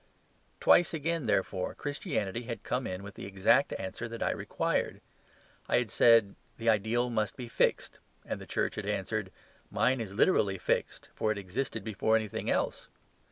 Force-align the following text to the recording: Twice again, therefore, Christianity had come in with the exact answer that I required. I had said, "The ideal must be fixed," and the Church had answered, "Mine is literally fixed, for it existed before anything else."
Twice 0.59 0.95
again, 0.95 1.27
therefore, 1.27 1.75
Christianity 1.75 2.41
had 2.45 2.63
come 2.63 2.87
in 2.87 3.03
with 3.03 3.13
the 3.13 3.27
exact 3.27 3.71
answer 3.77 4.07
that 4.07 4.23
I 4.23 4.31
required. 4.31 4.99
I 5.69 5.77
had 5.77 5.91
said, 5.91 6.33
"The 6.57 6.69
ideal 6.71 7.11
must 7.11 7.35
be 7.37 7.47
fixed," 7.47 7.99
and 8.25 8.41
the 8.41 8.47
Church 8.49 8.73
had 8.73 8.87
answered, 8.87 9.31
"Mine 9.69 10.01
is 10.01 10.15
literally 10.15 10.57
fixed, 10.57 11.09
for 11.13 11.31
it 11.31 11.37
existed 11.37 11.83
before 11.83 12.15
anything 12.15 12.49
else." 12.49 12.87